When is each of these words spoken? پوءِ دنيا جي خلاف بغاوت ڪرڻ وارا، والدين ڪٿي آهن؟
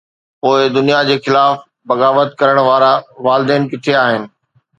پوءِ 0.39 0.59
دنيا 0.77 0.99
جي 1.09 1.15
خلاف 1.25 1.57
بغاوت 1.89 2.29
ڪرڻ 2.39 2.57
وارا، 2.69 2.93
والدين 3.25 3.61
ڪٿي 3.71 3.93
آهن؟ 4.03 4.21